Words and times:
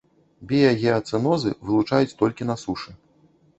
Біягеацэнозы 0.51 1.53
вылучаюць 1.69 2.17
толькі 2.25 2.51
на 2.51 2.59
сушы. 2.65 2.99